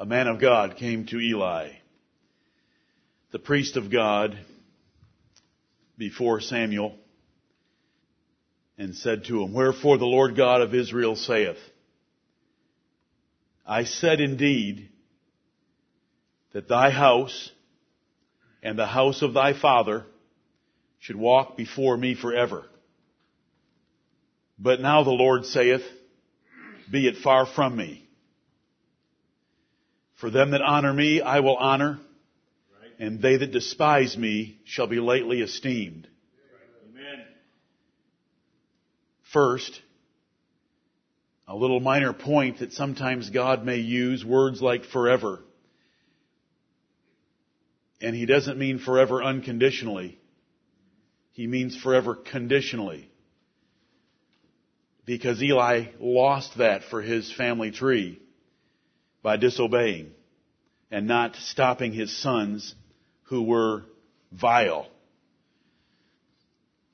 [0.00, 1.72] a man of God came to Eli,
[3.32, 4.38] the priest of God,
[5.98, 6.96] before Samuel,
[8.78, 11.58] and said to him, Wherefore the Lord God of Israel saith,
[13.66, 14.88] I said indeed
[16.54, 17.50] that thy house
[18.62, 20.06] and the house of thy father
[20.98, 22.64] should walk before me forever.
[24.58, 25.82] But now the Lord saith,
[26.90, 28.06] Be it far from me.
[30.20, 31.98] For them that honor me I will honor,
[32.98, 36.06] and they that despise me shall be lightly esteemed.
[36.90, 37.24] Amen.
[39.32, 39.80] First,
[41.48, 45.42] a little minor point that sometimes God may use words like forever.
[48.02, 50.18] And he doesn't mean forever unconditionally.
[51.32, 53.10] He means forever conditionally.
[55.06, 58.20] Because Eli lost that for his family tree
[59.22, 60.12] by disobeying
[60.90, 62.74] and not stopping his sons
[63.24, 63.84] who were
[64.32, 64.88] vile.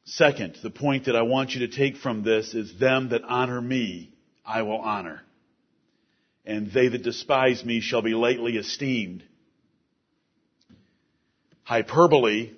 [0.04, 3.60] Second, the point that I want you to take from this is them that honor
[3.60, 4.12] me,
[4.44, 5.22] I will honor.
[6.44, 9.24] And they that despise me shall be lightly esteemed.
[11.64, 12.52] Hyperbole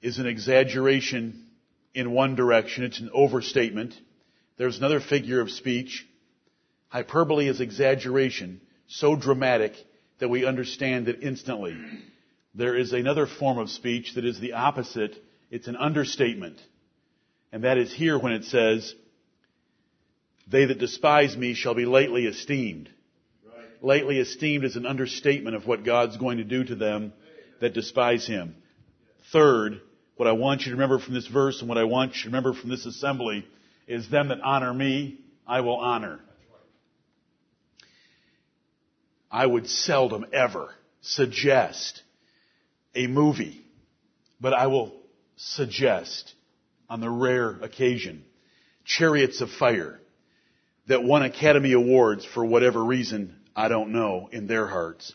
[0.00, 1.44] is an exaggeration
[1.92, 2.84] in one direction.
[2.84, 3.94] It's an overstatement.
[4.56, 6.06] There's another figure of speech.
[6.88, 9.74] Hyperbole is exaggeration, so dramatic
[10.20, 11.76] that we understand it instantly.
[12.54, 15.14] There is another form of speech that is the opposite.
[15.50, 16.58] It's an understatement.
[17.52, 18.94] And that is here when it says,
[20.50, 22.88] they that despise me shall be lightly esteemed.
[23.46, 23.66] Right.
[23.82, 27.12] Lightly esteemed is an understatement of what God's going to do to them
[27.60, 28.56] that despise Him.
[29.30, 29.82] Third,
[30.16, 32.28] what I want you to remember from this verse and what I want you to
[32.28, 33.46] remember from this assembly
[33.86, 36.20] is them that honor me, I will honor.
[39.30, 42.02] I would seldom ever suggest
[42.94, 43.62] a movie,
[44.40, 44.94] but I will
[45.36, 46.34] suggest
[46.88, 48.24] on the rare occasion
[48.84, 50.00] Chariots of Fire
[50.86, 55.14] that won Academy Awards for whatever reason, I don't know, in their hearts.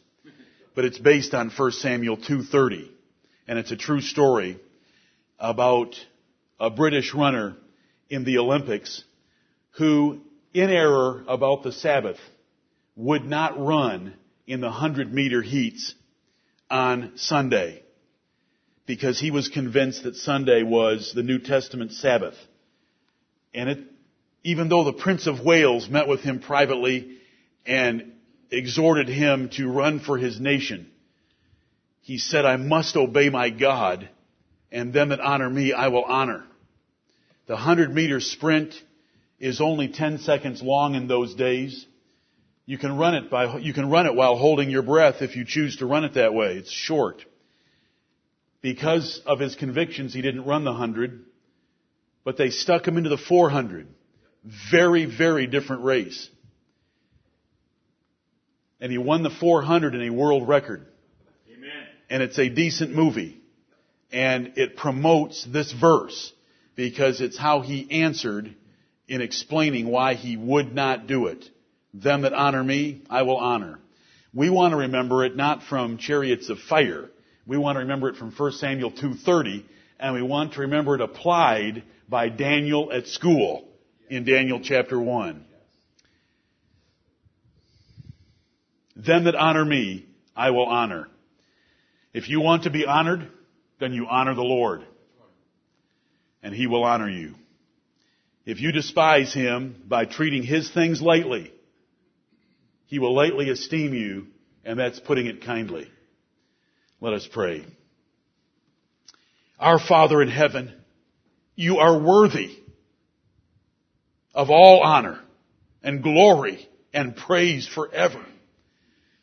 [0.75, 2.89] But it's based on 1 Samuel 2.30
[3.47, 4.59] and it's a true story
[5.39, 5.95] about
[6.59, 7.55] a British runner
[8.09, 9.03] in the Olympics
[9.71, 10.21] who,
[10.53, 12.19] in error about the Sabbath,
[12.95, 14.13] would not run
[14.45, 15.95] in the 100 meter heats
[16.69, 17.83] on Sunday
[18.85, 22.35] because he was convinced that Sunday was the New Testament Sabbath.
[23.53, 23.79] And it,
[24.43, 27.17] even though the Prince of Wales met with him privately
[27.65, 28.13] and
[28.51, 30.89] exhorted him to run for his nation,
[32.01, 34.09] he said, I must obey my God
[34.71, 36.43] and them that honor me I will honor.
[37.45, 38.73] The 100 meter sprint
[39.39, 41.85] is only 10 seconds long in those days.
[42.65, 45.43] You can run it by, you can run it while holding your breath if you
[45.45, 46.55] choose to run it that way.
[46.55, 47.23] It's short.
[48.61, 51.25] Because of his convictions, he didn't run the 100,
[52.23, 53.87] but they stuck him into the 400.
[54.71, 56.29] Very, very different race.
[58.79, 60.85] And he won the 400 in a world record.
[61.53, 61.69] Amen.
[62.09, 63.41] And it's a decent movie.
[64.11, 66.31] And it promotes this verse
[66.75, 68.55] because it's how he answered
[69.07, 71.49] in explaining why he would not do it.
[71.93, 73.79] Them that honor me, I will honor.
[74.33, 77.09] We want to remember it not from chariots of fire.
[77.45, 79.63] We want to remember it from 1 Samuel 2.30
[79.99, 83.67] and we want to remember it applied by Daniel at school
[84.09, 85.45] in Daniel chapter 1.
[88.95, 90.05] Them that honor me,
[90.35, 91.07] I will honor.
[92.13, 93.27] If you want to be honored,
[93.79, 94.83] then you honor the Lord.
[96.41, 97.35] And He will honor you.
[98.45, 101.51] If you despise Him by treating His things lightly,
[102.93, 104.27] He will lightly esteem you,
[104.63, 105.89] and that's putting it kindly.
[107.01, 107.65] Let us pray.
[109.57, 110.71] Our Father in heaven,
[111.55, 112.55] you are worthy
[114.35, 115.19] of all honor
[115.81, 118.23] and glory and praise forever.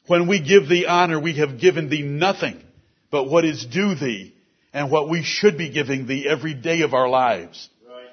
[0.08, 2.60] When we give thee honor, we have given thee nothing
[3.12, 4.34] but what is due thee
[4.72, 7.68] and what we should be giving thee every day of our lives.
[7.88, 8.08] Right.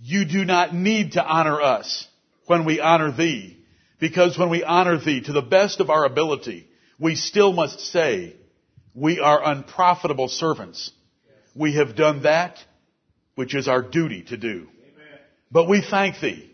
[0.00, 2.08] You do not need to honor us
[2.46, 3.57] when we honor thee,
[3.98, 6.68] because when we honor thee to the best of our ability,
[6.98, 8.34] we still must say,
[8.94, 10.90] we are unprofitable servants.
[11.54, 12.58] We have done that
[13.38, 14.66] which is our duty to do.
[14.66, 15.18] Amen.
[15.52, 16.50] But we thank thee,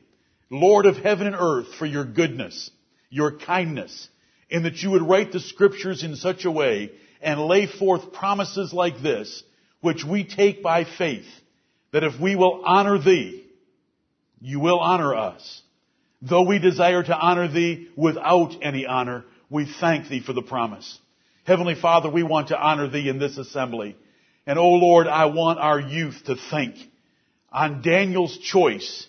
[0.50, 2.70] Lord of heaven and earth, for your goodness,
[3.08, 4.08] your kindness,
[4.50, 6.91] in that you would write the scriptures in such a way
[7.23, 9.43] and lay forth promises like this,
[9.81, 11.25] which we take by faith,
[11.93, 13.46] that if we will honor thee,
[14.43, 15.62] you will honor us.
[16.26, 20.99] Though we desire to honor thee without any honor, we thank thee for the promise.
[21.44, 23.94] Heavenly Father, we want to honor thee in this assembly.
[24.47, 26.76] And oh Lord, I want our youth to think
[27.53, 29.06] on Daniel's choice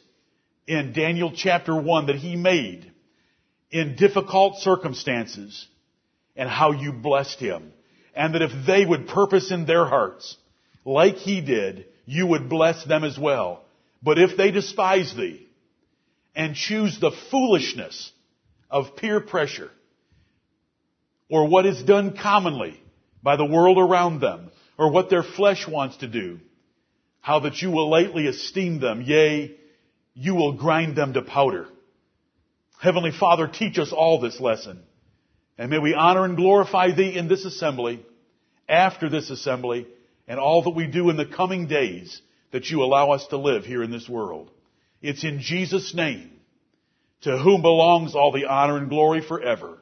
[0.67, 2.91] in Daniel chapter 1 that he made
[3.71, 5.67] in difficult circumstances
[6.35, 7.71] and how you blessed him.
[8.13, 10.35] And that if they would purpose in their hearts,
[10.83, 13.63] like he did, you would bless them as well.
[14.03, 15.44] But if they despise thee
[16.35, 18.11] and choose the foolishness
[18.69, 19.69] of peer pressure
[21.29, 22.79] or what is done commonly
[23.23, 26.39] by the world around them or what their flesh wants to do,
[27.21, 29.55] how that you will lightly esteem them, yea,
[30.13, 31.67] you will grind them to powder.
[32.79, 34.81] Heavenly Father, teach us all this lesson.
[35.57, 38.05] And may we honor and glorify Thee in this assembly,
[38.67, 39.87] after this assembly,
[40.27, 42.21] and all that we do in the coming days
[42.51, 44.51] that you allow us to live here in this world.
[45.01, 46.31] It's in Jesus' name,
[47.21, 49.79] to whom belongs all the honor and glory forever,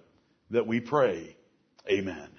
[0.52, 1.36] that we pray.
[1.90, 2.30] Amen.